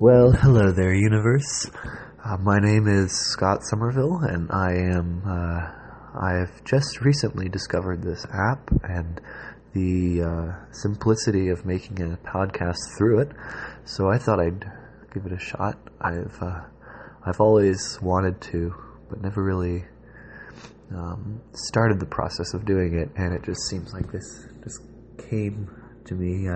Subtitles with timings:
[0.00, 1.70] Well, hello there, universe.
[2.24, 5.22] Uh, my name is Scott Somerville, and I am.
[5.26, 9.20] Uh, I've just recently discovered this app and
[9.74, 13.32] the uh, simplicity of making a podcast through it.
[13.84, 14.64] So I thought I'd
[15.12, 15.76] give it a shot.
[16.00, 16.62] I've uh,
[17.26, 18.74] I've always wanted to,
[19.10, 19.84] but never really
[20.96, 24.80] um, started the process of doing it, and it just seems like this just
[25.28, 25.68] came
[26.06, 26.48] to me.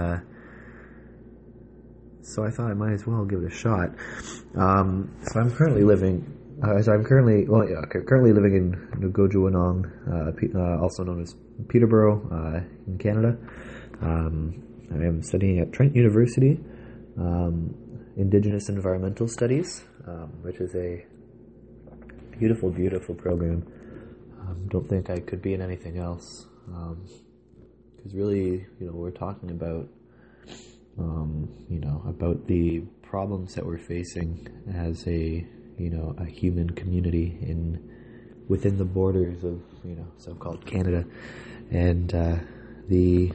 [2.24, 3.90] So I thought I might as well give it a shot.
[4.56, 6.24] Um, so I'm currently living.
[6.62, 11.34] Uh, so I'm currently well, yeah, currently living in Nogojiwanong, uh, uh, also known as
[11.68, 13.36] Peterborough, uh, in Canada.
[14.00, 16.60] Um, I am studying at Trent University,
[17.18, 17.74] um,
[18.16, 21.04] Indigenous Environmental Studies, um, which is a
[22.38, 23.66] beautiful, beautiful program.
[24.40, 29.50] Um, don't think I could be in anything else, because really, you know, we're talking
[29.50, 29.88] about
[30.98, 35.46] um, you know, about the problems that we're facing as a,
[35.78, 37.90] you know, a human community in
[38.48, 41.04] within the borders of, you know, so-called Canada,
[41.70, 42.36] and uh,
[42.88, 43.32] the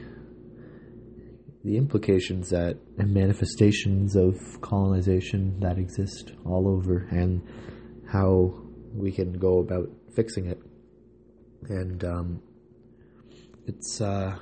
[1.64, 7.42] the implications that and manifestations of colonization that exist all over, and
[8.10, 8.54] how
[8.94, 10.60] we can go about fixing it,
[11.68, 12.42] and um,
[13.66, 14.36] it's uh,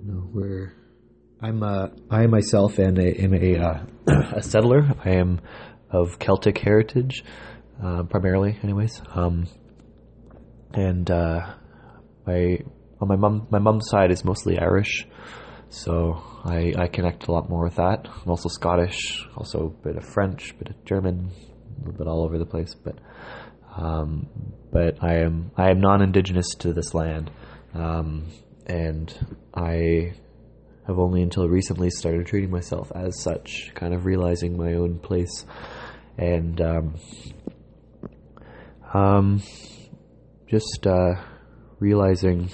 [0.00, 0.77] you know we're
[1.40, 3.84] I'm a, I myself am a, am a, uh,
[4.36, 4.94] a settler.
[5.04, 5.40] I am
[5.88, 7.22] of Celtic heritage,
[7.82, 9.00] uh, primarily, anyways.
[9.14, 9.46] Um,
[10.74, 11.54] and uh,
[12.26, 12.58] my
[13.00, 15.06] on my mom my mom's side is mostly Irish,
[15.68, 18.06] so I I connect a lot more with that.
[18.06, 22.08] I'm also Scottish, also a bit of French, a bit of German, a little bit
[22.08, 22.74] all over the place.
[22.74, 22.96] But
[23.76, 24.26] um,
[24.72, 27.30] but I am I am non-indigenous to this land,
[27.74, 28.26] um,
[28.66, 29.14] and
[29.54, 30.14] I
[30.88, 35.44] have only until recently started treating myself as such, kind of realizing my own place
[36.16, 36.94] and um,
[38.94, 39.42] um,
[40.48, 41.14] just uh,
[41.78, 42.50] realizing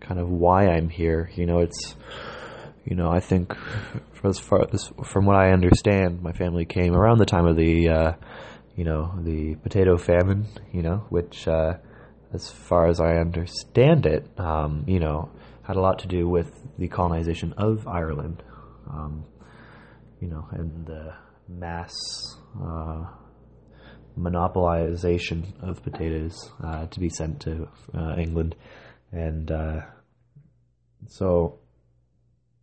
[0.00, 1.30] kind of why I'm here.
[1.36, 1.94] You know, it's
[2.84, 3.54] you know I think
[4.24, 7.88] as far as from what I understand, my family came around the time of the
[7.88, 8.12] uh,
[8.74, 10.46] you know the potato famine.
[10.72, 11.74] You know, which uh,
[12.32, 15.30] as far as I understand it, um, you know
[15.66, 18.42] had a lot to do with the colonization of Ireland,
[18.88, 19.24] um,
[20.20, 21.12] you know, and the
[21.48, 21.92] mass
[22.62, 23.04] uh,
[24.16, 28.54] monopolization of potatoes uh, to be sent to uh, England,
[29.10, 29.80] and uh,
[31.08, 31.58] so,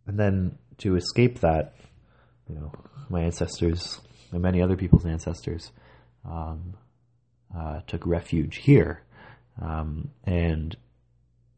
[0.06, 1.74] and then to escape that,
[2.48, 2.72] you know,
[3.10, 4.00] my ancestors
[4.32, 5.72] and many other people's ancestors
[6.24, 6.74] um,
[7.56, 9.02] uh, took refuge here,
[9.60, 10.76] um, and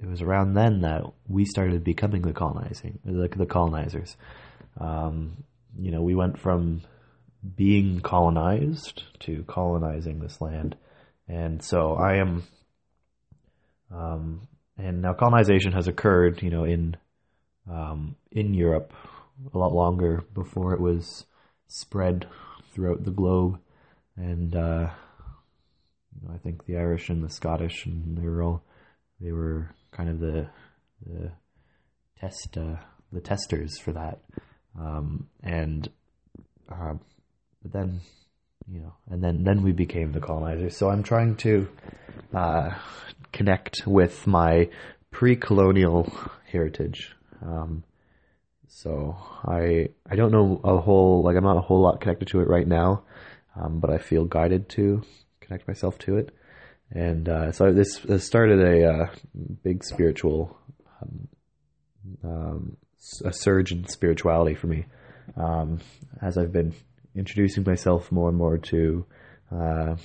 [0.01, 4.17] it was around then that we started becoming the colonizing, the, the colonizers.
[4.79, 5.45] Um,
[5.79, 6.83] you know, we went from
[7.55, 10.77] being colonized to colonizing this land,
[11.29, 12.45] and so I am.
[13.91, 14.49] Um,
[14.79, 16.97] and now colonization has occurred, you know, in
[17.71, 18.93] um, in Europe
[19.55, 21.25] a lot longer before it was
[21.69, 22.27] spread
[22.73, 23.59] throughout the globe,
[24.17, 24.91] and uh,
[26.15, 28.63] you know, I think the Irish and the Scottish and they were all
[29.21, 30.49] they were kind of the
[31.07, 31.33] the
[32.21, 32.77] test uh,
[33.13, 34.21] the testers for that,
[34.79, 35.89] um, and
[36.71, 36.95] uh,
[37.63, 38.01] but then
[38.71, 40.77] you know, and then then we became the colonizers.
[40.77, 41.69] So I'm trying to
[42.35, 42.71] uh,
[43.33, 44.69] connect with my
[45.11, 46.13] pre-colonial
[46.51, 47.15] heritage.
[47.43, 47.85] Um,
[48.69, 52.41] so I I don't know a whole like I'm not a whole lot connected to
[52.41, 53.05] it right now,
[53.55, 55.03] um, but I feel guided to
[55.41, 56.35] connect myself to it
[56.93, 59.09] and uh, so this, this, started a uh,
[59.63, 60.57] big spiritual
[61.03, 61.29] um,
[62.25, 62.77] um,
[63.25, 64.87] a surge in spirituality for me
[65.37, 65.81] um,
[66.23, 66.75] as I've been
[67.15, 69.05] introducing myself more and more to
[69.53, 69.97] uh,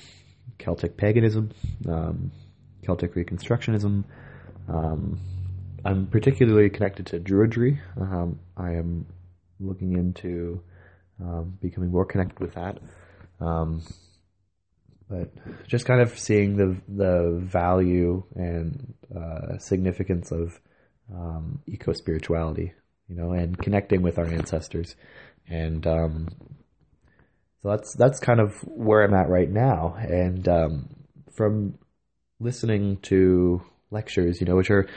[0.58, 1.52] Celtic paganism,
[1.88, 2.32] um,
[2.84, 4.04] Celtic Reconstructionism.
[4.68, 5.20] Um,
[5.84, 7.80] I'm particularly connected to Druidry.
[8.00, 9.08] Um, I am
[9.60, 10.62] looking into
[11.62, 12.80] becoming more connected with that.
[15.12, 20.58] But just kind of seeing the the value and uh, significance of
[21.14, 22.72] um, eco spirituality,
[23.10, 24.96] you know, and connecting with our ancestors,
[25.50, 26.30] and um,
[27.62, 29.96] so that's that's kind of where I'm at right now.
[30.00, 30.90] And um,
[31.34, 31.78] from
[32.40, 33.62] listening to
[33.92, 34.88] lectures, you know, which are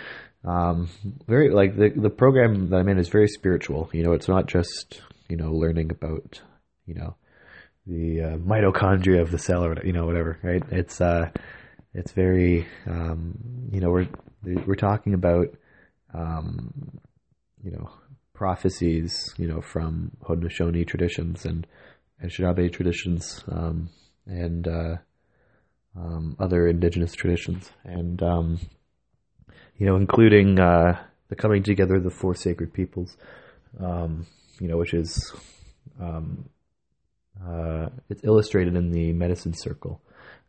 [0.45, 0.89] um,
[1.27, 3.91] very like the the program that I'm in is very spiritual.
[3.93, 6.41] You know, it's not just you know learning about
[6.87, 7.17] you know
[7.87, 10.63] the uh, mitochondria of the cell or you know whatever right?
[10.71, 11.31] It's uh
[11.93, 13.39] it's very um
[13.71, 14.09] you know we're
[14.43, 15.49] we're talking about
[16.13, 17.01] um
[17.63, 17.91] you know
[18.35, 21.67] prophecies, you know, from Haudenosaunee traditions and
[22.21, 23.89] and Anishinaabe traditions, um,
[24.27, 24.97] and uh,
[25.97, 28.61] um, other indigenous traditions, and um,
[29.79, 33.17] you know, including uh, the coming together of the four sacred peoples,
[33.81, 34.27] um,
[34.61, 35.33] you know, which is
[37.43, 40.01] uh, it's illustrated in the medicine circle,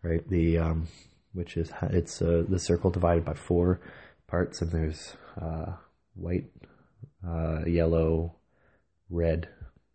[0.03, 0.27] right?
[0.29, 0.87] The um,
[1.33, 3.81] which is it's uh, the circle divided by four
[4.27, 5.73] parts, and there's uh,
[6.15, 6.45] white,
[7.27, 8.35] uh, yellow,
[9.09, 9.47] red,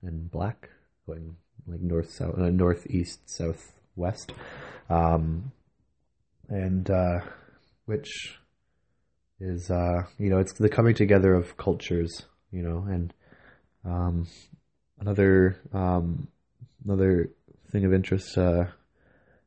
[0.03, 0.69] and black
[1.07, 4.33] going like north south, uh, northeast, southwest,
[4.89, 5.53] um,
[6.49, 7.21] and uh,
[7.87, 8.39] which
[9.41, 13.15] is uh, you know it's the coming together of cultures, you know, and
[13.85, 14.27] um,
[14.99, 16.29] another um,
[16.85, 17.31] another
[17.71, 18.65] thing of interest uh,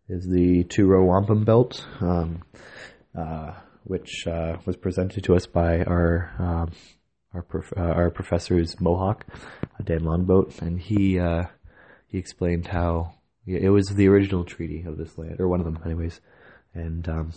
[0.09, 2.43] is the two row wampum belt, um,
[3.17, 3.53] uh,
[3.83, 6.71] which uh, was presented to us by our um,
[7.33, 9.25] our prof- uh, our professor's Mohawk,
[9.83, 11.45] Dan Longboat, and he uh,
[12.07, 13.15] he explained how
[13.45, 16.21] it was the original treaty of this land, or one of them, anyways,
[16.73, 17.33] and um,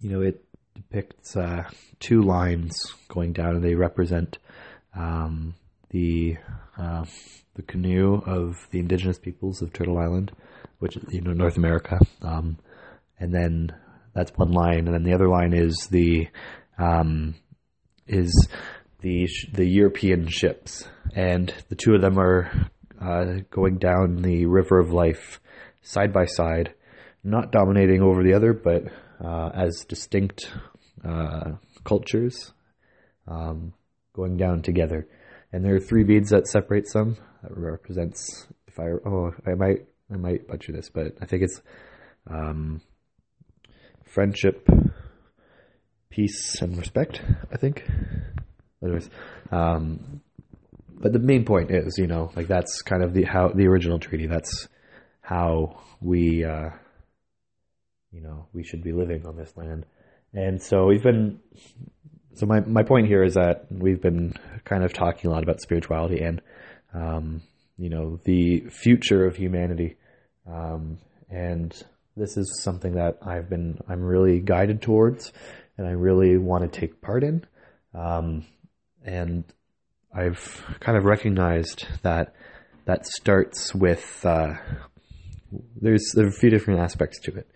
[0.00, 0.44] you know it
[0.74, 1.64] depicts uh,
[2.00, 4.38] two lines going down, and they represent
[4.94, 5.54] um,
[5.96, 6.36] the
[6.78, 7.04] uh,
[7.54, 10.30] the canoe of the indigenous peoples of Turtle Island,
[10.78, 12.58] which is you know North America, um,
[13.18, 13.72] and then
[14.14, 16.28] that's one line, and then the other line is the
[16.76, 17.34] um,
[18.06, 18.30] is
[19.00, 22.50] the the European ships, and the two of them are
[23.00, 25.40] uh, going down the river of life
[25.80, 26.74] side by side,
[27.24, 28.84] not dominating over the other, but
[29.24, 30.52] uh, as distinct
[31.02, 31.52] uh,
[31.84, 32.52] cultures
[33.26, 33.72] um,
[34.12, 35.06] going down together.
[35.52, 37.16] And there are three beads that separate them.
[37.42, 41.60] That represents if I oh I might I might butcher this, but I think it's
[42.28, 42.80] um,
[44.04, 44.68] friendship,
[46.10, 47.20] peace, and respect.
[47.52, 47.88] I think.
[48.82, 49.08] Anyways,
[49.50, 50.20] um,
[50.88, 53.98] but the main point is, you know, like that's kind of the how the original
[53.98, 54.26] treaty.
[54.26, 54.68] That's
[55.20, 56.70] how we, uh,
[58.12, 59.86] you know, we should be living on this land.
[60.32, 61.40] And so we've been.
[62.36, 64.34] So my my point here is that we've been
[64.64, 66.42] kind of talking a lot about spirituality and,
[66.92, 67.40] um,
[67.78, 69.96] you know, the future of humanity,
[70.46, 70.98] um,
[71.30, 71.72] and
[72.14, 75.32] this is something that I've been I'm really guided towards,
[75.78, 77.46] and I really want to take part in.
[77.94, 78.44] Um,
[79.02, 79.44] and
[80.14, 82.34] I've kind of recognized that
[82.84, 84.56] that starts with uh,
[85.80, 87.48] there's there are a few different aspects to it.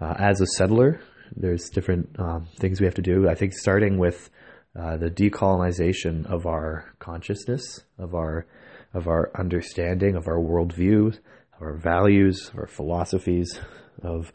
[0.00, 1.00] Uh, as a settler,
[1.36, 3.28] there's different um, things we have to do.
[3.28, 4.30] I think starting with
[4.78, 8.46] uh, the decolonization of our consciousness, of our
[8.92, 11.18] of our understanding, of our worldview,
[11.60, 13.58] our values, our philosophies,
[14.02, 14.32] of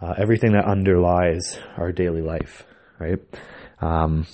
[0.00, 2.64] uh, everything that underlies our daily life,
[2.98, 3.18] right?
[3.80, 4.26] Um,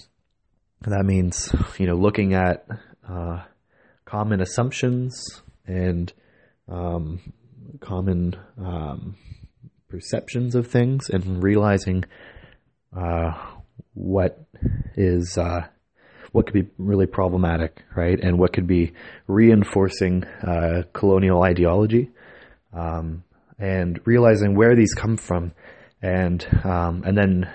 [0.82, 2.67] that means, you know, looking at
[3.08, 3.43] uh,
[4.05, 6.12] common assumptions and
[6.69, 7.32] um,
[7.81, 9.17] common um,
[9.88, 12.05] perceptions of things and realizing
[12.96, 13.32] uh,
[13.94, 14.40] what
[14.96, 15.67] is uh,
[16.32, 18.19] what could be really problematic, right?
[18.20, 18.93] And what could be
[19.26, 22.11] reinforcing uh, colonial ideology,
[22.73, 23.25] um,
[23.58, 25.52] and realizing where these come from,
[26.02, 27.50] and um, and then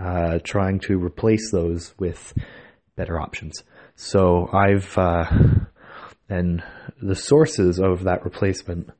[0.00, 2.34] uh, trying to replace those with
[2.96, 3.62] better options.
[3.94, 5.24] So I've uh,
[6.28, 6.62] and
[7.00, 8.90] the sources of that replacement,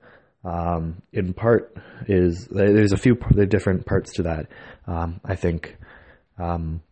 [0.44, 1.76] um, in part,
[2.08, 3.14] is there's a few
[3.48, 4.46] different parts to that.
[4.86, 5.76] Um, I think,
[6.38, 6.82] um,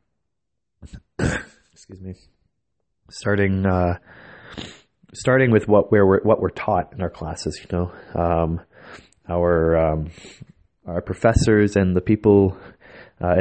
[1.72, 2.14] excuse me,
[3.10, 3.98] starting uh,
[5.12, 7.60] starting with what we're what we're taught in our classes.
[7.60, 8.60] You know, um,
[9.28, 10.10] our um,
[10.86, 12.56] our professors and the people
[13.20, 13.34] uh,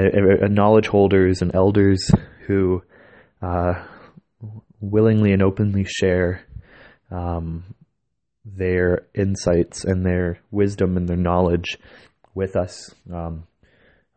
[0.50, 2.12] knowledge holders and elders
[2.48, 2.84] who
[3.42, 3.74] uh,
[4.82, 6.46] willingly and openly share
[7.12, 7.64] um,
[8.46, 11.78] their insights and their wisdom and their knowledge
[12.34, 12.94] with us.
[13.12, 13.48] Um,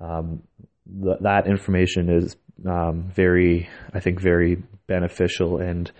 [0.00, 0.42] um,
[0.86, 2.36] th- that information is
[2.66, 5.90] um, very, I think, very beneficial and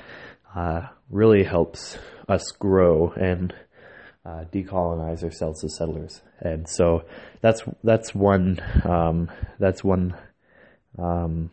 [0.55, 1.99] uh, really helps
[2.29, 3.55] us grow and
[4.25, 6.21] uh, decolonize ourselves as settlers.
[6.41, 7.05] And so
[7.41, 10.17] that's that's one um, that's one
[10.99, 11.51] um,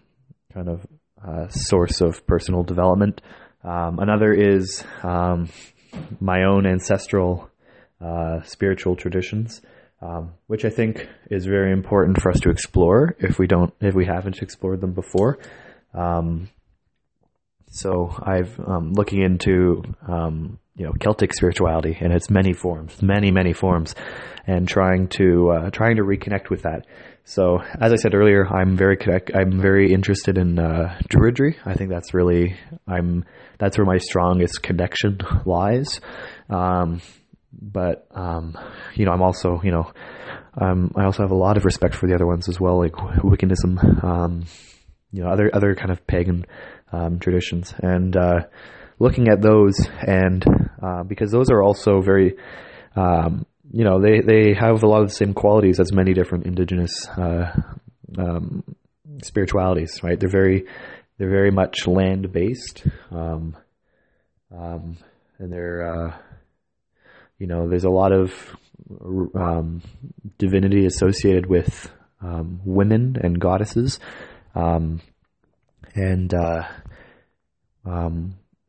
[0.53, 0.85] kind of
[1.25, 3.21] uh, source of personal development.
[3.63, 5.49] Um, another is um,
[6.19, 7.49] my own ancestral
[8.01, 9.61] uh, spiritual traditions,
[10.01, 13.93] um, which I think is very important for us to explore if we don't if
[13.93, 15.39] we haven't explored them before.
[15.93, 16.49] Um,
[17.71, 23.31] so I've um, looking into um, you know Celtic spirituality and its many forms, many
[23.31, 23.95] many forms,
[24.47, 26.85] and trying to uh, trying to reconnect with that.
[27.29, 31.57] So as I said earlier, I'm very connect, I'm very interested in uh, druidry.
[31.63, 32.57] I think that's really
[32.87, 33.23] I'm
[33.59, 36.01] that's where my strongest connection lies.
[36.49, 37.01] Um,
[37.53, 38.57] but um,
[38.95, 39.91] you know, I'm also you know,
[40.59, 42.93] um, I also have a lot of respect for the other ones as well, like
[42.93, 44.45] Wiccanism, um,
[45.11, 46.47] you know, other other kind of pagan
[46.91, 48.39] um, traditions, and uh,
[48.97, 50.43] looking at those, and
[50.81, 52.37] uh, because those are also very
[52.95, 56.45] um, you know, they, they have a lot of the same qualities as many different
[56.45, 57.51] indigenous uh,
[58.17, 58.63] um,
[59.23, 60.19] spiritualities, right?
[60.19, 60.65] They're very
[61.17, 63.55] they're very much land based, um,
[64.55, 64.97] um,
[65.37, 66.17] and they're uh,
[67.37, 68.33] you know there's a lot of
[69.35, 69.81] um,
[70.37, 73.99] divinity associated with um, women and goddesses,
[74.55, 75.01] um,
[75.93, 76.63] and uh,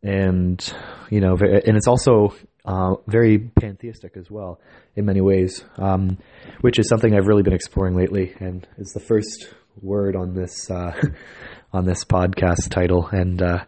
[0.02, 0.74] and
[1.10, 4.60] you know, and it's also uh, very pantheistic as well
[4.94, 6.18] in many ways, um,
[6.60, 10.70] which is something I've really been exploring lately, and is the first word on this
[10.70, 10.92] uh,
[11.72, 13.64] on this podcast title, and uh,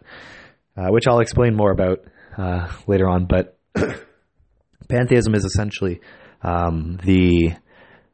[0.77, 2.05] uh which I'll explain more about
[2.37, 3.25] uh, later on.
[3.25, 3.57] But
[4.89, 6.01] pantheism is essentially
[6.43, 7.53] um, the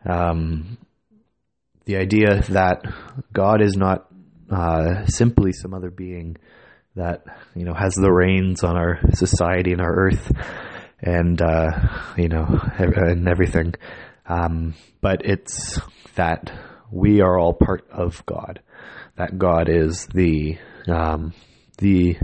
[0.05, 0.77] um,
[1.85, 2.83] the idea that
[3.33, 4.05] God is not
[5.07, 6.37] simply some other being
[6.95, 7.23] that
[7.55, 10.31] you know has the reins on our society and our earth
[11.01, 11.69] and uh,
[12.17, 12.45] you know
[12.77, 13.73] and everything.
[14.25, 15.79] Um, but it's
[16.15, 16.51] that
[16.91, 18.61] we are all part of God.
[19.17, 21.33] That God is the um,
[21.77, 22.17] the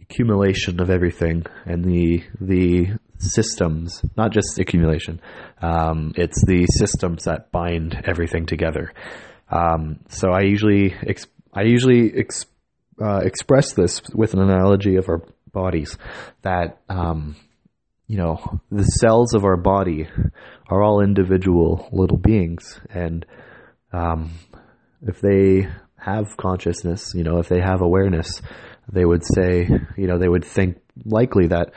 [0.00, 5.18] accumulation of everything and the the systems not just accumulation
[5.64, 8.92] um, it's the systems that bind everything together.
[9.50, 10.94] Um, so I usually
[11.54, 12.46] I usually ex-
[13.00, 15.96] uh, express this with an analogy of our bodies
[16.42, 17.36] that um,
[18.06, 20.08] you know the cells of our body
[20.68, 22.80] are all individual little beings.
[22.90, 23.26] And
[23.92, 24.32] um,
[25.02, 28.42] if they have consciousness you know if they have awareness
[28.92, 31.72] they would say you know they would think likely that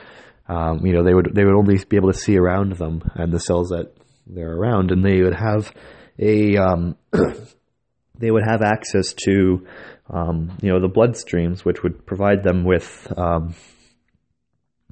[0.48, 3.32] um, you know they would they would only be able to see around them and
[3.32, 3.94] the cells that
[4.28, 4.90] they're around.
[4.90, 5.72] And they would have
[6.18, 6.96] a um,
[8.18, 9.66] they would have access to
[10.10, 13.54] um, you know, the bloodstreams, which would provide them with um,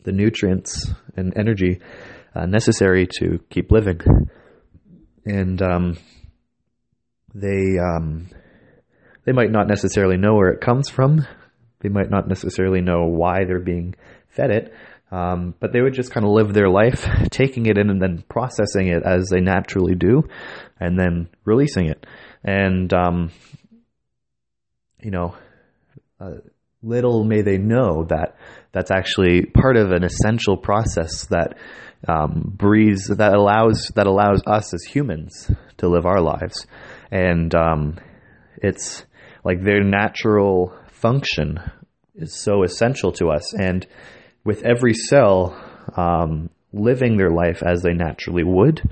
[0.07, 1.81] the nutrients and energy
[2.35, 4.01] uh, necessary to keep living.
[5.27, 5.99] And um,
[7.35, 8.29] they um,
[9.25, 11.27] they might not necessarily know where it comes from.
[11.81, 13.97] They might not necessarily know why they're being
[14.29, 14.73] fed it.
[15.11, 18.25] Um, but they would just kind of live their life, taking it in and then
[18.29, 20.29] processing it as they naturally do,
[20.81, 22.07] and then releasing it.
[22.45, 23.33] And um,
[25.01, 25.35] you know,
[26.21, 26.39] uh,
[26.83, 28.37] little may they know that
[28.73, 31.57] that's actually part of an essential process that
[32.07, 36.67] um, breathes that allows that allows us as humans to live our lives,
[37.11, 37.99] and um,
[38.63, 39.05] it's
[39.45, 41.59] like their natural function
[42.15, 43.87] is so essential to us, and
[44.45, 45.57] with every cell
[45.97, 48.83] um, living their life as they naturally would,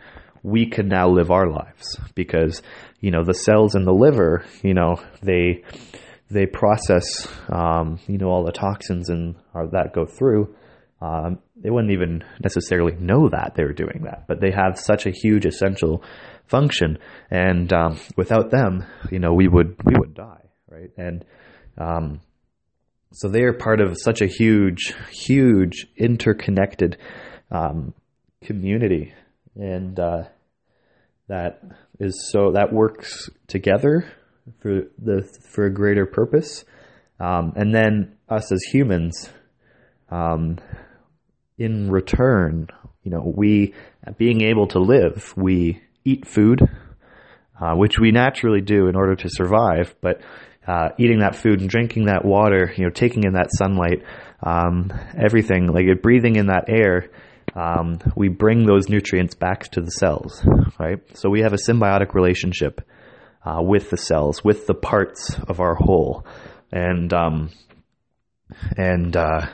[0.43, 1.99] we can now live our lives.
[2.15, 2.63] Because
[3.01, 5.63] you know the cells in the liver, you know they
[6.31, 10.55] they process, um, you know, all the toxins and that go through.
[11.01, 15.07] Um, they wouldn't even necessarily know that they were doing that, but they have such
[15.07, 16.03] a huge essential
[16.47, 16.99] function,
[17.31, 20.91] and um, without them, you know, we would we would die, right?
[20.97, 21.25] And
[21.79, 22.21] um,
[23.13, 26.97] so they are part of such a huge, huge interconnected
[27.51, 27.95] um,
[28.43, 29.13] community,
[29.57, 30.25] and uh,
[31.29, 31.63] that
[32.01, 34.11] is so that works together
[34.61, 36.65] for the for a greater purpose,
[37.21, 39.29] um, and then us as humans,
[40.11, 40.59] um,
[41.59, 42.69] in return,
[43.03, 43.75] you know, we
[44.17, 46.61] being able to live, we eat food,
[47.61, 50.21] uh, which we naturally do in order to survive, but
[50.67, 54.03] uh, eating that food and drinking that water, you know, taking in that sunlight,
[54.43, 57.11] um, everything like breathing in that air.
[57.55, 60.45] Um, we bring those nutrients back to the cells,
[60.79, 60.99] right?
[61.17, 62.81] So we have a symbiotic relationship
[63.45, 66.27] uh, with the cells, with the parts of our whole,
[66.73, 67.51] and um,
[68.77, 69.47] and uh,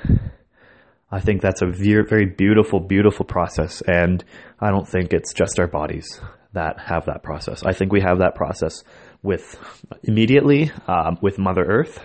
[1.10, 3.82] I think that's a very, beautiful, beautiful process.
[3.82, 4.24] And
[4.60, 6.20] I don't think it's just our bodies
[6.52, 7.64] that have that process.
[7.64, 8.84] I think we have that process
[9.22, 9.58] with
[10.04, 12.00] immediately um, with Mother Earth,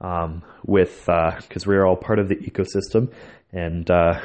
[0.00, 3.12] um, with because uh, we're all part of the ecosystem,
[3.52, 4.20] and uh,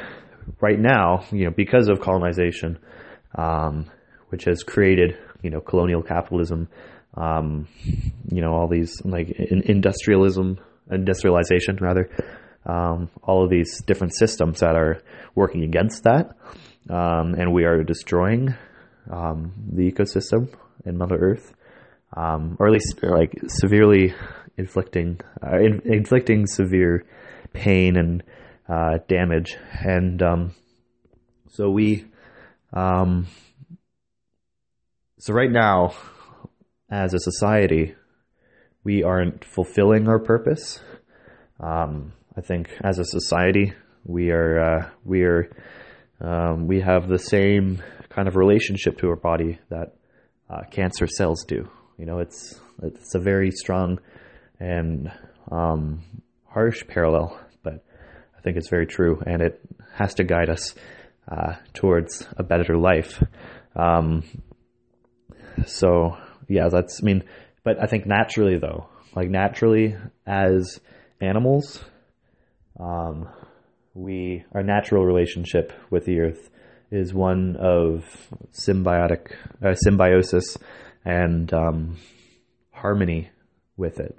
[0.60, 2.78] right now, you know, because of colonization,
[3.36, 3.90] um,
[4.28, 6.68] which has created you know colonial capitalism,
[7.14, 7.68] um,
[8.30, 10.58] you know all these like in industrialism,
[10.90, 12.10] industrialization rather,
[12.66, 15.02] um, all of these different systems that are
[15.34, 16.36] working against that,
[16.88, 18.54] um, and we are destroying
[19.10, 20.48] um, the ecosystem
[20.84, 21.54] and Mother Earth,
[22.16, 24.14] um, or at least like severely
[24.56, 27.04] inflicting uh, in, inflicting severe
[27.52, 28.22] pain and
[28.68, 29.56] uh, damage.
[29.84, 30.54] And um,
[31.48, 32.06] so we,
[32.72, 33.26] um,
[35.20, 35.92] so right now,
[36.90, 37.94] as a society,
[38.84, 40.80] we aren't fulfilling our purpose.
[41.60, 43.74] Um, I think as a society,
[44.04, 45.50] we are uh, we are
[46.22, 49.94] um, we have the same kind of relationship to our body that
[50.48, 51.68] uh, cancer cells do.
[51.98, 54.00] You know, it's it's a very strong
[54.58, 55.12] and
[55.52, 56.02] um,
[56.48, 57.84] harsh parallel, but
[58.38, 59.60] I think it's very true, and it
[59.92, 60.74] has to guide us
[61.28, 63.22] uh, towards a better life.
[63.76, 64.22] Um,
[65.66, 66.16] so
[66.48, 67.24] yeah, that's I mean,
[67.64, 70.80] but I think naturally though, like naturally as
[71.20, 71.84] animals,
[72.78, 73.28] um,
[73.94, 76.50] we our natural relationship with the earth
[76.90, 78.04] is one of
[78.52, 79.32] symbiotic
[79.64, 80.56] uh, symbiosis
[81.04, 81.96] and um,
[82.72, 83.30] harmony
[83.76, 84.18] with it.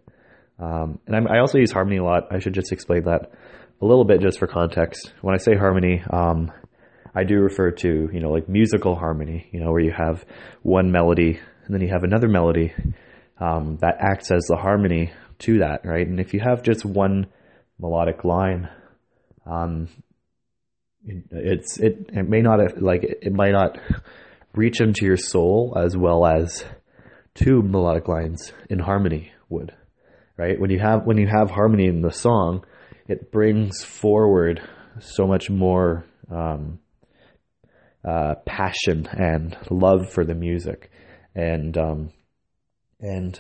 [0.59, 2.27] Um, and I'm, i also use harmony a lot.
[2.31, 3.31] I should just explain that
[3.81, 5.11] a little bit just for context.
[5.21, 6.51] When I say harmony, um,
[7.13, 9.47] I do refer to you know like musical harmony.
[9.51, 10.25] You know where you have
[10.63, 12.73] one melody and then you have another melody
[13.39, 16.05] um, that acts as the harmony to that, right?
[16.05, 17.27] And if you have just one
[17.79, 18.69] melodic line,
[19.45, 19.87] um,
[21.05, 23.79] it, it's it, it may not like it might not
[24.53, 26.63] reach into your soul as well as
[27.33, 29.73] two melodic lines in harmony would,
[30.37, 30.59] right?
[30.59, 32.65] When you have when you have harmony in the song,
[33.07, 34.61] it brings forward
[34.99, 36.79] so much more um,
[38.03, 40.91] uh, passion and love for the music,
[41.35, 42.11] and um,
[42.99, 43.39] and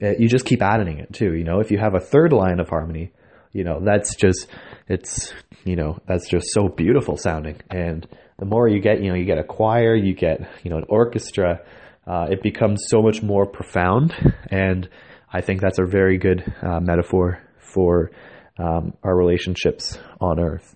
[0.00, 1.34] you just keep adding it too.
[1.34, 3.12] You know, if you have a third line of harmony,
[3.52, 4.46] you know that's just
[4.88, 5.32] it's
[5.64, 7.60] you know that's just so beautiful sounding.
[7.70, 8.06] And
[8.38, 10.86] the more you get, you know, you get a choir, you get you know an
[10.88, 11.60] orchestra.
[12.06, 14.12] Uh, it becomes so much more profound,
[14.50, 14.88] and
[15.32, 18.10] I think that's a very good uh, metaphor for
[18.58, 20.74] um, our relationships on Earth.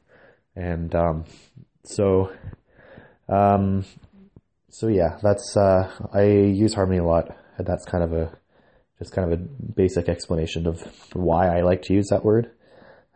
[0.54, 1.24] And um,
[1.84, 2.30] so,
[3.28, 3.85] um,
[4.71, 8.37] so yeah, that's uh, I use harmony a lot and that's kind of a
[8.99, 10.80] just kind of a basic explanation of
[11.13, 12.50] why I like to use that word.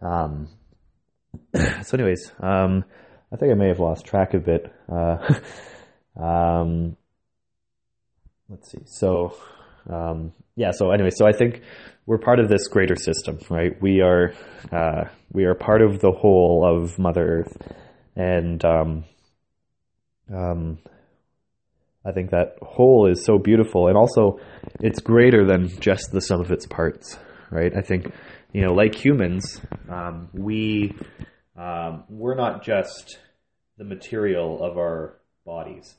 [0.02, 0.48] Um,
[1.54, 2.84] so, anyways, um,
[3.32, 4.72] I think I may have lost track a bit.
[4.90, 5.34] Uh,
[6.22, 6.96] um,
[8.48, 8.82] let's see.
[8.86, 9.36] So,
[9.88, 10.72] um, yeah.
[10.72, 11.62] So, anyway, so I think
[12.06, 13.80] we're part of this greater system, right?
[13.80, 14.32] We are
[14.72, 17.56] uh, we are part of the whole of Mother Earth,
[18.16, 18.64] and
[20.34, 20.78] um,
[22.04, 24.40] I think that whole is so beautiful, and also
[24.80, 27.18] it's greater than just the sum of its parts,
[27.50, 27.72] right?
[27.76, 28.12] I think,
[28.52, 30.94] you know, like humans, um, we
[31.56, 33.18] um, we're not just
[33.76, 35.94] the material of our bodies.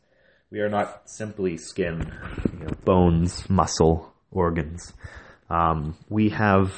[0.52, 2.12] We are not simply skin,
[2.54, 4.94] you know, bones, muscle, organs.
[5.50, 6.74] Um, we have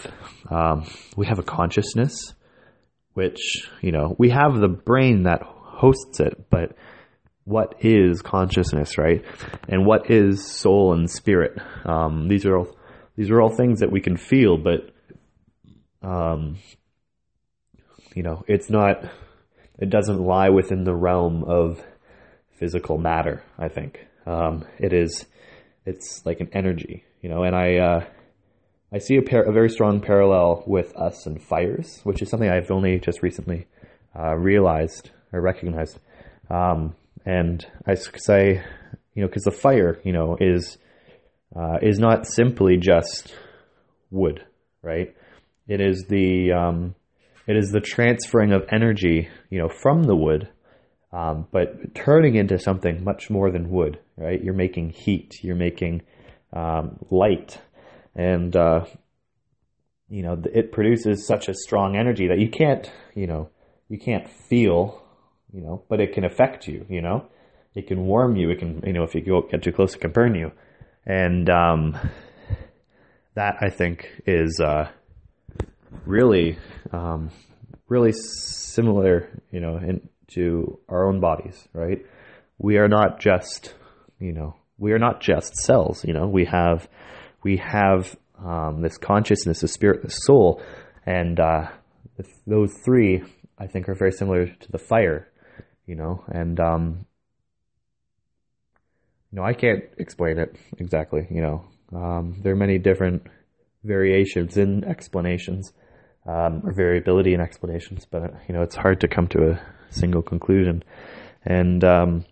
[0.50, 0.86] um,
[1.16, 2.34] we have a consciousness,
[3.14, 3.40] which
[3.82, 6.76] you know we have the brain that hosts it, but
[7.46, 9.24] what is consciousness, right?
[9.68, 11.58] And what is soul and spirit?
[11.86, 12.78] Um, these are all
[13.16, 14.92] these are all things that we can feel, but
[16.02, 16.58] um,
[18.16, 19.04] you know, it's not.
[19.80, 21.84] It doesn't lie within the realm of
[22.60, 23.44] physical matter.
[23.58, 25.26] I think um, it is.
[25.86, 27.78] It's like an energy, you know, and I.
[27.78, 28.06] Uh,
[28.94, 32.50] I see a, par- a very strong parallel with us and fires, which is something
[32.50, 33.68] I've only just recently
[34.14, 35.98] uh, realized or recognized.
[36.50, 36.94] Um,
[37.26, 38.64] and I say,
[39.14, 40.78] you know, because the fire, you know, is
[41.56, 43.36] uh, is not simply just
[44.10, 44.46] wood,
[44.82, 45.16] right?
[45.68, 46.96] It is the um,
[47.48, 50.50] it is the transferring of energy, you know, from the wood,
[51.12, 54.42] um, but turning into something much more than wood, right?
[54.42, 56.04] You're making heat, you're making
[56.54, 57.60] um, light,
[58.16, 58.86] and uh,
[60.10, 63.50] you know, it produces such a strong energy that you can't, you know,
[63.88, 65.01] you can't feel
[65.54, 67.26] you know, but it can affect you, you know,
[67.76, 68.50] it can warm you.
[68.50, 70.52] It can, you know, if you go, get too close, it can burn you.
[71.06, 71.98] And, um,
[73.36, 74.90] that I think is, uh,
[76.06, 76.58] really,
[76.92, 77.32] um,
[77.88, 82.06] really similar, you know, in, to our own bodies, right?
[82.58, 83.74] We are not just,
[84.20, 86.88] you know, we are not just cells, you know, we have,
[87.44, 90.62] we have, um, this consciousness, the spirit, the soul,
[91.06, 91.70] and, uh,
[92.46, 93.24] those three,
[93.58, 95.31] I think, are very similar to the fire
[95.92, 97.06] you know, and um,
[99.30, 101.28] you know, I can't explain it exactly.
[101.30, 103.24] You know, um, there are many different
[103.84, 105.74] variations in explanations
[106.26, 110.22] um, or variability in explanations, but you know, it's hard to come to a single
[110.22, 110.82] conclusion.
[111.44, 112.26] And um,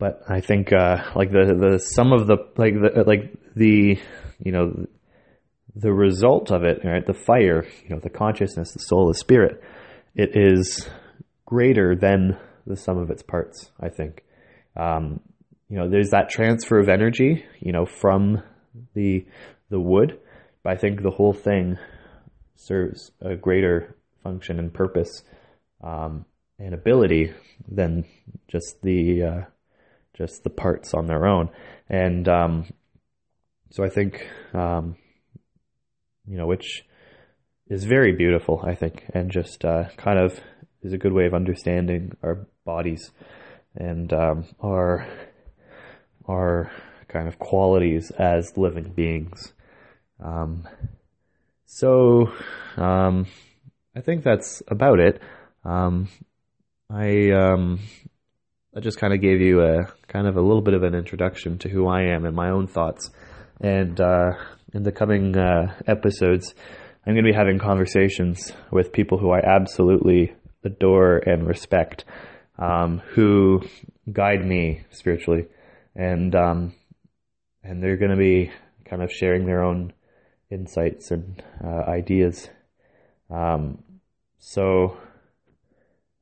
[0.00, 4.00] but I think uh, like the the some of the like the like the
[4.40, 4.86] you know
[5.76, 7.06] the result of it, right?
[7.06, 9.62] The fire, you know, the consciousness, the soul, the spirit,
[10.16, 10.88] it is
[11.46, 13.70] greater than the sum of its parts.
[13.80, 14.24] I think,
[14.76, 15.20] um,
[15.68, 18.42] you know, there's that transfer of energy, you know, from
[18.94, 19.26] the
[19.70, 20.18] the wood,
[20.62, 21.78] but I think the whole thing
[22.56, 25.22] serves a greater function and purpose
[25.82, 26.24] um,
[26.58, 27.32] and ability
[27.68, 28.04] than
[28.48, 29.40] just the uh,
[30.14, 31.50] just the parts on their own.
[31.88, 32.66] And um,
[33.70, 34.96] so I think um,
[36.26, 36.84] you know, which
[37.68, 40.40] is very beautiful, I think, and just uh, kind of
[40.86, 43.10] is a good way of understanding our bodies
[43.74, 45.06] and um, our
[46.28, 46.70] our
[47.08, 49.52] kind of qualities as living beings.
[50.22, 50.66] Um,
[51.66, 52.32] so
[52.76, 53.26] um,
[53.94, 55.20] I think that's about it.
[55.64, 56.08] Um,
[56.88, 57.80] I um,
[58.74, 61.58] I just kind of gave you a kind of a little bit of an introduction
[61.58, 63.10] to who I am and my own thoughts,
[63.60, 64.32] and uh,
[64.72, 66.54] in the coming uh, episodes,
[67.04, 70.34] I'm going to be having conversations with people who I absolutely
[70.66, 72.04] adore and respect,
[72.58, 73.62] um, who
[74.12, 75.46] guide me spiritually,
[75.94, 76.74] and um,
[77.62, 78.50] and they're going to be
[78.84, 79.92] kind of sharing their own
[80.50, 82.48] insights and uh, ideas.
[83.30, 83.82] Um,
[84.38, 84.96] so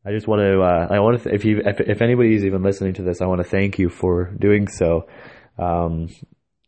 [0.05, 2.63] I just want to uh, I want to th- if you if, if anybody's even
[2.63, 5.09] listening to this, I want to thank you for doing so.
[5.59, 6.09] Um,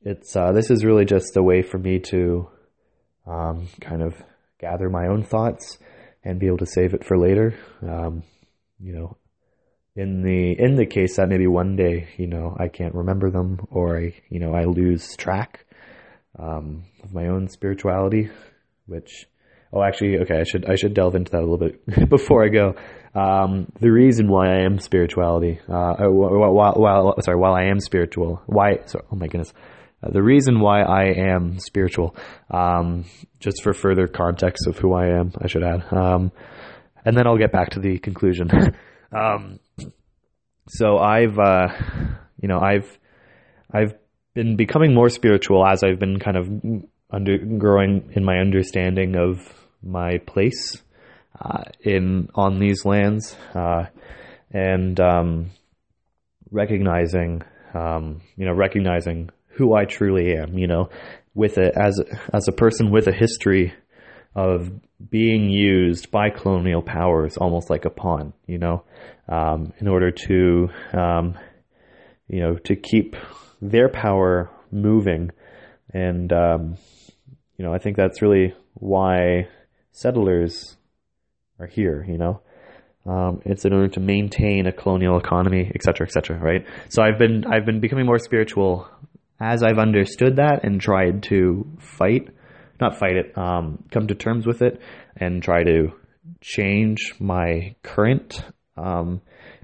[0.02, 2.48] it's uh, this is really just a way for me to
[3.26, 4.14] um, kind of
[4.58, 5.78] gather my own thoughts
[6.26, 7.54] and be able to save it for later.
[7.82, 8.24] Um,
[8.80, 9.16] you know,
[9.94, 13.60] in the in the case that maybe one day you know I can't remember them
[13.70, 15.64] or I you know I lose track
[16.38, 18.30] um, of my own spirituality,
[18.86, 19.26] which
[19.72, 22.48] oh actually okay I should I should delve into that a little bit before I
[22.48, 22.74] go.
[23.14, 27.80] Um, the reason why I am spirituality, uh, while, while, while sorry while I am
[27.80, 29.54] spiritual, why sorry, oh my goodness
[30.02, 32.16] uh, the reason why I am spiritual,
[32.50, 33.04] um,
[33.40, 35.92] just for further context of who I am, I should add.
[35.92, 36.32] Um,
[37.04, 38.50] and then I'll get back to the conclusion.
[39.12, 39.60] um,
[40.68, 41.68] so I've, uh,
[42.40, 42.98] you know, I've,
[43.72, 43.94] I've
[44.34, 46.48] been becoming more spiritual as I've been kind of
[47.10, 49.40] under growing in my understanding of
[49.82, 50.82] my place
[51.40, 53.84] uh, in on these lands, uh,
[54.50, 55.50] and um,
[56.50, 57.42] recognizing,
[57.74, 60.90] um, you know, recognizing who I truly am, you know,
[61.34, 62.00] with it as
[62.32, 63.74] as a person with a history
[64.34, 64.70] of
[65.10, 68.84] being used by colonial powers almost like a pawn, you know,
[69.28, 71.38] um, in order to, um,
[72.28, 73.16] you know, to keep
[73.62, 75.30] their power moving.
[75.92, 76.76] And, um,
[77.56, 79.48] you know, I think that's really why
[79.92, 80.76] settlers
[81.58, 82.40] are here, you know.
[83.06, 86.66] Um, it's in order to maintain a colonial economy, et cetera, et cetera, right?
[86.88, 88.88] So I've been I've been becoming more spiritual
[89.40, 92.28] as I've understood that and tried to fight,
[92.80, 94.80] not fight it, um, come to terms with it
[95.16, 95.92] and try to
[96.40, 98.42] change my current
[98.76, 99.20] um,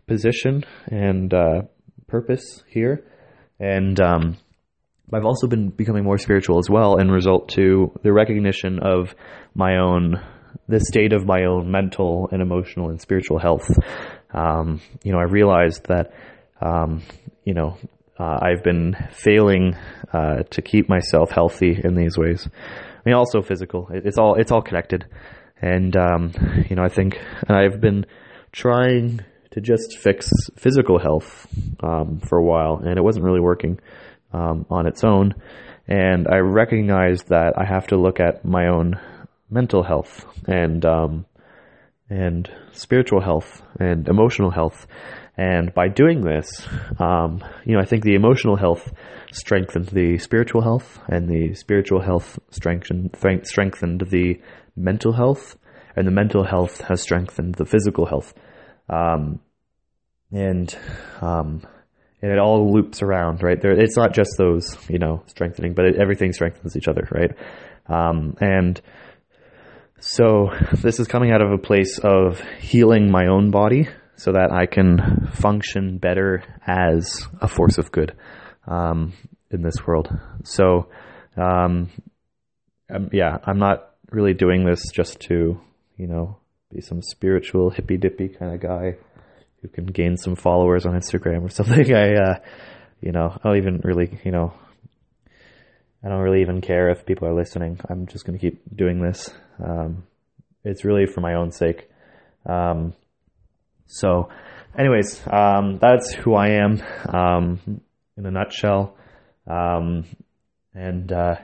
[0.06, 1.62] position and uh,
[2.06, 3.04] purpose here.
[3.58, 4.36] And um,
[5.12, 9.14] I've also been becoming more spiritual as well, in result to the recognition of
[9.54, 10.20] my own,
[10.68, 13.68] the state of my own mental and emotional and spiritual health.
[14.34, 16.12] Um, you know, I realized that,
[16.60, 17.02] um,
[17.44, 17.76] you know,
[18.18, 19.76] uh, I've been failing
[20.12, 22.48] uh, to keep myself healthy in these ways.
[22.54, 23.88] I mean, also physical.
[23.90, 25.06] It's all it's all connected,
[25.60, 26.32] and um,
[26.68, 28.06] you know, I think I've been
[28.52, 29.20] trying
[29.52, 31.46] to just fix physical health
[31.82, 33.80] um, for a while, and it wasn't really working
[34.32, 35.34] um, on its own.
[35.88, 39.00] And I recognized that I have to look at my own
[39.50, 41.26] mental health and um,
[42.08, 44.86] and spiritual health and emotional health
[45.36, 46.66] and by doing this,
[46.98, 48.92] um, you know, I think the emotional health
[49.32, 54.40] strengthened the spiritual health, and the spiritual health strengthened strengthened the
[54.76, 55.56] mental health,
[55.96, 58.34] and the mental health has strengthened the physical health.
[58.90, 59.40] Um,
[60.30, 60.76] and
[61.22, 61.62] um,
[62.20, 63.60] and it all loops around, right?
[63.60, 67.32] There, it's not just those, you know, strengthening, but it, everything strengthens each other, right?
[67.86, 68.80] Um, and
[69.98, 70.50] so
[70.82, 74.66] this is coming out of a place of healing my own body so that I
[74.66, 78.14] can function better as a force of good
[78.66, 79.12] um,
[79.50, 80.08] in this world.
[80.44, 80.88] So,
[81.36, 81.90] um,
[82.92, 85.60] um, yeah, I'm not really doing this just to,
[85.96, 86.38] you know,
[86.72, 88.96] be some spiritual hippy dippy kind of guy
[89.60, 91.94] who can gain some followers on Instagram or something.
[91.94, 92.38] I, uh,
[93.00, 94.52] you know, I don't even really, you know,
[96.04, 97.80] I don't really even care if people are listening.
[97.88, 99.30] I'm just going to keep doing this.
[99.62, 100.04] Um,
[100.64, 101.88] it's really for my own sake.
[102.44, 102.94] Um,
[103.92, 104.30] so,
[104.76, 107.82] anyways, um, that's who I am um,
[108.16, 108.96] in a nutshell.
[109.46, 110.04] Um,
[110.72, 111.34] and uh,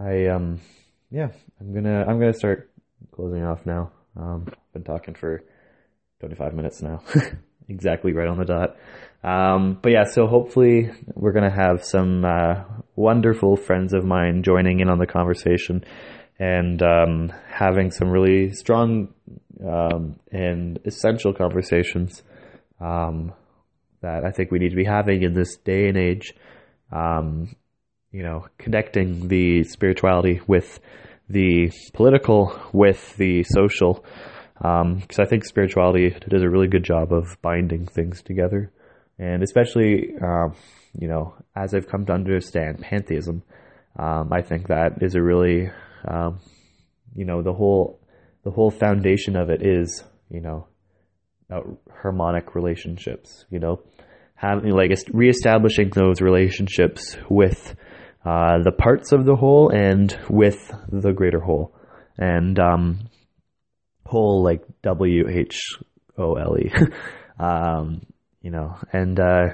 [0.00, 0.62] I um,
[1.10, 1.28] yeah,
[1.60, 2.70] I'm gonna I'm gonna start
[3.12, 3.92] closing off now.
[4.16, 5.44] Um, I've been talking for
[6.20, 7.02] 25 minutes now,
[7.68, 8.76] exactly right on the dot.
[9.22, 12.64] Um, but yeah, so hopefully we're gonna have some uh,
[12.96, 15.84] wonderful friends of mine joining in on the conversation
[16.38, 19.12] and um, having some really strong
[19.66, 22.22] um, and essential conversations
[22.80, 23.32] um,
[24.00, 26.34] that I think we need to be having in this day and age.
[26.92, 27.56] Um,
[28.14, 30.78] you know, connecting the spirituality with
[31.28, 34.04] the political, with the social,
[34.54, 38.70] because um, I think spirituality does a really good job of binding things together,
[39.18, 40.54] and especially, um,
[40.96, 43.42] you know, as I've come to understand pantheism,
[43.98, 45.70] um, I think that is a really,
[46.06, 46.38] um,
[47.16, 47.98] you know, the whole
[48.44, 50.68] the whole foundation of it is, you know,
[52.02, 53.44] harmonic relationships.
[53.50, 53.82] You know,
[54.34, 57.74] having like reestablishing those relationships with
[58.24, 61.74] uh, the parts of the whole and with the greater whole,
[62.18, 63.08] and um,
[64.06, 65.60] whole like W H
[66.18, 66.70] O L E,
[67.38, 68.02] um,
[68.42, 69.46] you know, and uh,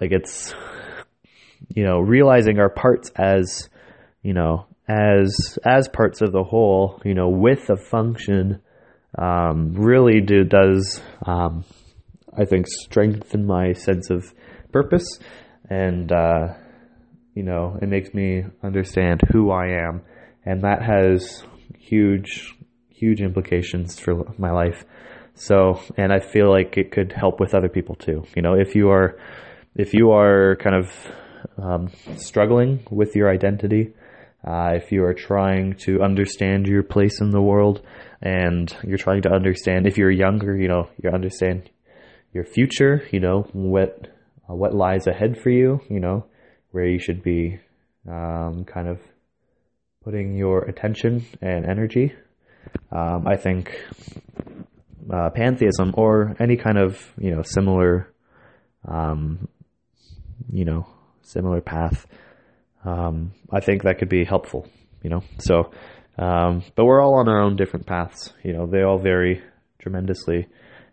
[0.00, 0.54] like it's
[1.68, 3.68] you know realizing our parts as
[4.22, 8.60] you know as as parts of the whole, you know, with a function,
[9.16, 11.64] um, really do does um,
[12.36, 14.32] I think strengthen my sense of
[14.72, 15.18] purpose,
[15.70, 16.54] and uh,
[17.34, 20.02] you know, it makes me understand who I am,
[20.44, 21.44] and that has
[21.78, 22.54] huge
[22.88, 24.84] huge implications for my life.
[25.34, 28.24] So, and I feel like it could help with other people too.
[28.36, 29.18] You know, if you are
[29.74, 30.92] if you are kind of
[31.56, 33.94] um, struggling with your identity
[34.44, 37.80] uh, if you are trying to understand your place in the world
[38.20, 41.70] and you're trying to understand, if you're younger, you know, you understand
[42.32, 44.08] your future, you know, what,
[44.50, 46.24] uh, what lies ahead for you, you know,
[46.72, 47.60] where you should be,
[48.08, 49.00] um, kind of
[50.02, 52.12] putting your attention and energy.
[52.90, 53.80] Um, I think,
[55.12, 58.12] uh, pantheism or any kind of, you know, similar,
[58.86, 59.46] um,
[60.50, 60.86] you know,
[61.22, 62.06] similar path
[62.84, 64.66] um, I think that could be helpful,
[65.02, 65.22] you know.
[65.38, 65.70] So,
[66.18, 68.32] um, but we're all on our own different paths.
[68.42, 69.42] You know, they all vary
[69.78, 70.48] tremendously.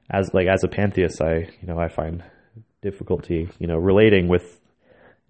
[0.09, 2.23] As like as a pantheist, I you know I find
[2.81, 4.59] difficulty you know relating with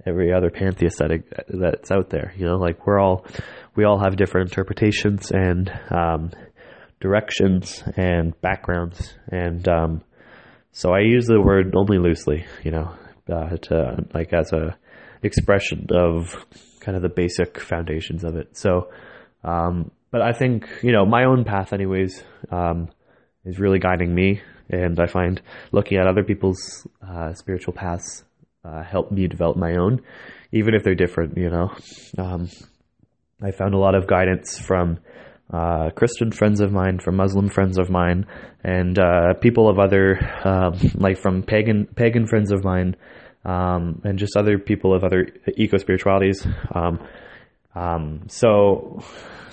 [0.05, 2.33] every other pantheist that that's out there.
[2.37, 3.25] You know, like we're all
[3.75, 6.31] we all have different interpretations and um,
[6.99, 10.01] directions and backgrounds, and um,
[10.71, 12.45] so I use the word only loosely.
[12.63, 12.95] You know,
[13.31, 14.77] uh, to like as a
[15.23, 16.33] expression of
[16.79, 18.57] kind of the basic foundations of it.
[18.57, 18.89] So,
[19.43, 22.89] um, but I think you know my own path, anyways, um,
[23.45, 28.23] is really guiding me, and I find looking at other people's uh, spiritual paths
[28.63, 30.01] uh, help me develop my own,
[30.51, 31.37] even if they're different.
[31.37, 31.71] You know,
[32.17, 32.49] um,
[33.41, 34.99] I found a lot of guidance from.
[35.51, 38.27] Uh, Christian friends of mine, from Muslim friends of mine,
[38.63, 42.95] and uh, people of other, um, like from pagan pagan friends of mine,
[43.45, 46.45] um, and just other people of other eco spiritualities.
[46.73, 46.99] Um,
[47.75, 49.03] um, so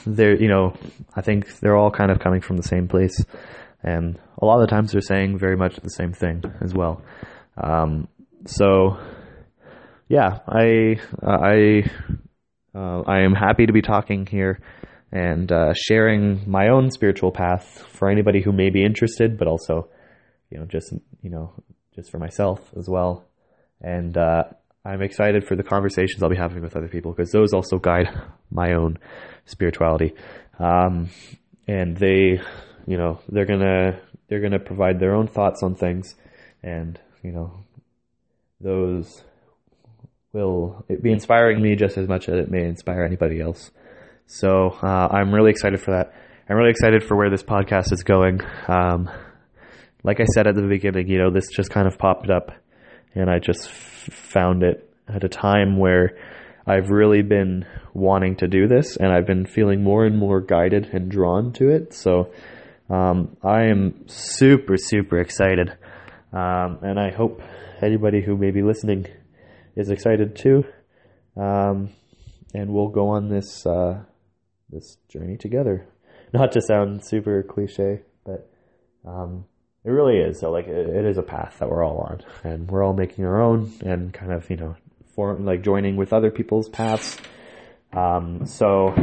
[0.06, 0.74] they're, you know,
[1.14, 3.24] I think they're all kind of coming from the same place,
[3.82, 7.02] and a lot of the times they're saying very much the same thing as well.
[7.56, 8.08] Um,
[8.46, 8.98] so
[10.08, 11.90] yeah, I I
[12.74, 14.60] uh, I am happy to be talking here
[15.12, 19.88] and uh, sharing my own spiritual path for anybody who may be interested, but also,
[20.50, 21.52] you know, just you know,
[21.94, 23.24] just for myself as well
[23.80, 24.44] and uh,
[24.84, 28.08] I'm excited for the conversations I'll be having with other people because those also guide
[28.50, 28.98] my own
[29.44, 30.14] spirituality.
[30.58, 31.10] Um,
[31.66, 32.40] and they,
[32.86, 36.14] you know, they're gonna they're gonna provide their own thoughts on things,
[36.62, 37.52] and you know,
[38.60, 39.22] those
[40.32, 43.70] will be inspiring me just as much as it may inspire anybody else.
[44.26, 46.12] So uh, I'm really excited for that.
[46.48, 48.40] I'm really excited for where this podcast is going.
[48.68, 49.10] Um,
[50.04, 52.52] like I said at the beginning, you know, this just kind of popped up
[53.16, 56.16] and I just found it at a time where
[56.66, 60.90] I've really been wanting to do this, and I've been feeling more and more guided
[60.92, 61.94] and drawn to it.
[61.94, 62.32] So
[62.90, 65.70] um, I am super, super excited,
[66.32, 67.40] um, and I hope
[67.82, 69.06] anybody who may be listening
[69.76, 70.64] is excited too.
[71.36, 71.90] Um,
[72.54, 74.02] and we'll go on this uh,
[74.70, 75.86] this journey together.
[76.32, 78.50] Not to sound super cliche, but
[79.06, 79.44] um,
[79.86, 80.40] it really is.
[80.40, 83.24] So like it, it is a path that we're all on, and we're all making
[83.24, 84.76] our own, and kind of you know,
[85.14, 87.16] form like joining with other people's paths.
[87.92, 88.94] Um, so,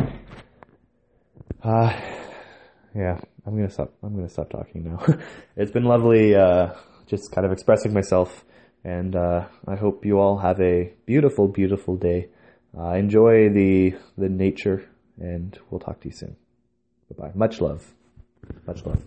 [1.64, 2.00] uh,
[2.94, 3.94] yeah, I'm gonna stop.
[4.04, 5.04] I'm gonna stop talking now.
[5.56, 6.74] it's been lovely, uh,
[7.08, 8.44] just kind of expressing myself,
[8.84, 12.28] and uh, I hope you all have a beautiful, beautiful day.
[12.78, 16.36] Uh, enjoy the the nature, and we'll talk to you soon.
[17.10, 17.32] Bye bye.
[17.36, 17.94] Much love.
[18.68, 19.02] Much love.